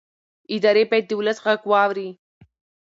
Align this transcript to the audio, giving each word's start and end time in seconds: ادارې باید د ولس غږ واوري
ادارې 0.55 0.83
باید 0.89 1.05
د 1.07 1.11
ولس 1.19 1.37
غږ 1.45 1.61
واوري 1.71 2.09